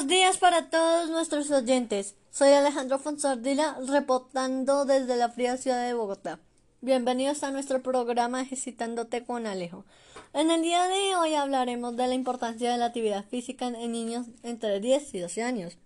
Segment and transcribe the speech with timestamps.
[0.00, 2.14] buenos días para todos nuestros oyentes.
[2.30, 6.38] Soy Alejandro Fonsardila, reportando desde la fría ciudad de Bogotá.
[6.80, 9.84] Bienvenidos a nuestro programa Ejercitándote con Alejo.
[10.32, 14.26] En el día de hoy hablaremos de la importancia de la actividad física en niños
[14.42, 15.76] entre 10 y 12 años.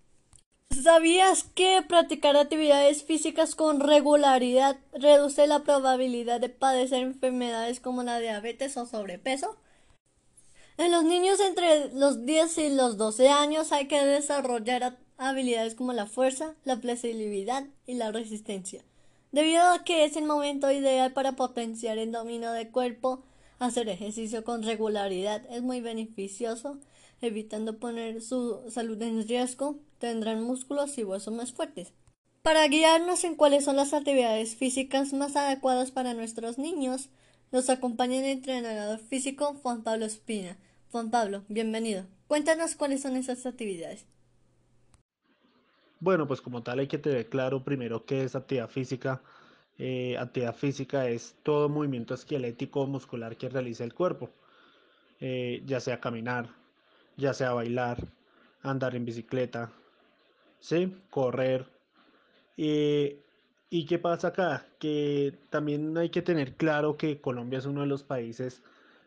[0.71, 8.21] ¿Sabías que practicar actividades físicas con regularidad reduce la probabilidad de padecer enfermedades como la
[8.21, 9.57] diabetes o sobrepeso?
[10.77, 15.93] En los niños entre los 10 y los 12 años hay que desarrollar habilidades como
[15.93, 18.82] la fuerza, la flexibilidad y la resistencia.
[19.31, 23.23] Debido a que es el momento ideal para potenciar el dominio del cuerpo,
[23.61, 26.79] hacer ejercicio con regularidad es muy beneficioso,
[27.21, 31.93] evitando poner su salud en riesgo, tendrán músculos y huesos más fuertes.
[32.43, 37.11] Para guiarnos en cuáles son las actividades físicas más adecuadas para nuestros niños,
[37.55, 40.56] nos acompaña el entrenador físico Juan Pablo Espina.
[40.91, 42.05] Juan Pablo, bienvenido.
[42.27, 44.06] Cuéntanos cuáles son esas actividades.
[46.01, 49.23] Bueno, pues como tal hay que tener claro primero qué es actividad física.
[49.79, 54.31] Eh, actividad física es todo movimiento esquelético o muscular que realiza el cuerpo,
[55.20, 56.48] eh, ya sea caminar,
[57.17, 58.05] ya sea bailar,
[58.62, 59.70] andar en bicicleta,
[60.59, 60.92] ¿sí?
[61.09, 61.69] correr,
[62.57, 63.23] eh,
[63.75, 64.69] ¿Y qué pasa acá?
[64.78, 68.62] Que también hay que tener claro que Colombia es uno de los países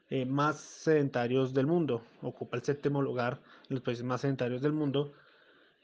[0.09, 4.73] eh, más sedentarios del mundo, ocupa el séptimo lugar en los países más sedentarios del
[4.73, 5.13] mundo.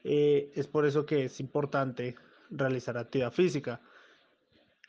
[0.04, 2.16] Eh, es por eso que es importante
[2.50, 3.80] realizar actividad física.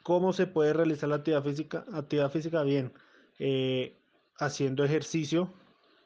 [0.02, 1.84] ¿Cómo se puede realizar la actividad física?
[1.92, 2.92] Actividad física bien,
[3.38, 3.96] eh,
[4.40, 5.54] haciendo ejercicio,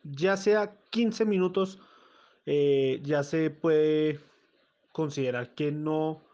[0.03, 1.81] ya sea 15 minutos,
[2.45, 4.21] ya se puede
[4.93, 6.28] considerar que no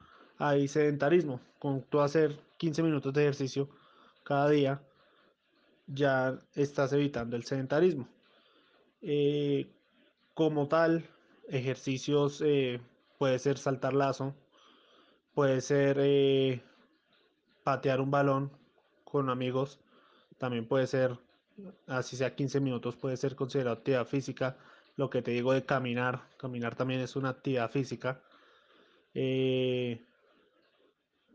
[0.49, 1.41] hay sedentarismo.
[1.59, 3.69] Con tú hacer 15 minutos de ejercicio
[4.25, 4.83] cada día,
[5.87, 8.07] ya estás evitando el sedentarismo.
[9.01, 9.71] Eh,
[10.35, 11.09] como tal,
[11.49, 12.81] ejercicios eh,
[13.19, 14.35] puede ser saltar lazo,
[15.35, 16.63] puede ser eh,
[17.63, 18.51] patear un balón
[19.05, 19.81] con amigos,
[20.39, 21.19] también puede ser,
[21.87, 24.59] así sea 15 minutos, puede ser considerado actividad física.
[24.97, 28.21] Lo que te digo de caminar, caminar también es una actividad física.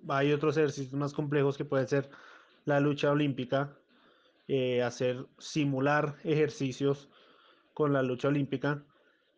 [0.08, 2.10] Hay otros ejercicios más complejos que pueden ser
[2.66, 3.78] la lucha olímpica,
[4.48, 7.10] eh, hacer simular ejercicios
[7.74, 8.84] con la lucha olímpica,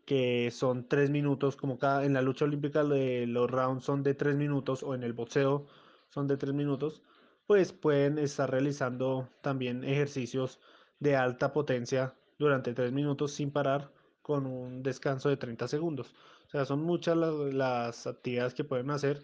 [0.06, 4.36] que son tres minutos, como cada, en la lucha olímpica los rounds son de tres
[4.36, 5.68] minutos o en el boxeo
[6.10, 7.02] son de tres minutos,
[7.48, 10.60] pues pueden estar realizando también ejercicios
[11.00, 16.14] de alta potencia durante tres minutos sin parar con un descanso de 30 segundos.
[16.48, 19.24] O sea, son muchas las actividades que pueden hacer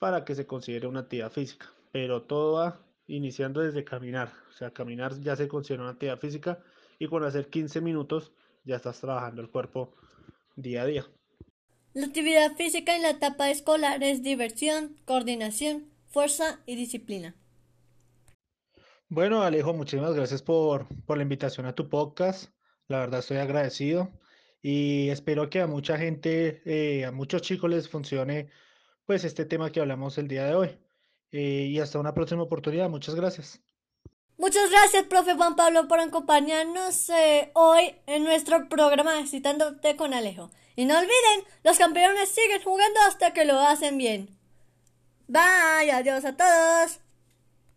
[0.00, 1.70] para que se considere una actividad física.
[1.92, 4.32] Pero todo va iniciando desde caminar.
[4.48, 6.58] O sea, caminar ya se considera una actividad física
[6.98, 8.32] y con hacer 15 minutos
[8.64, 9.94] ya estás trabajando el cuerpo
[10.56, 11.06] día a día.
[11.92, 17.36] La actividad física en la etapa escolar es diversión, coordinación, fuerza y disciplina.
[19.08, 22.52] Bueno, Alejo, muchísimas gracias por, por la invitación a tu podcast.
[22.88, 24.08] La verdad estoy agradecido
[24.62, 28.50] y espero que a mucha gente, eh, a muchos chicos les funcione
[29.10, 30.78] pues este tema que hablamos el día de hoy.
[31.32, 32.88] Eh, y hasta una próxima oportunidad.
[32.88, 33.60] Muchas gracias.
[34.38, 40.52] Muchas gracias, profe Juan Pablo, por acompañarnos eh, hoy en nuestro programa Citándote con Alejo.
[40.76, 44.28] Y no olviden, los campeones siguen jugando hasta que lo hacen bien.
[45.26, 47.00] Bye, adiós a todos.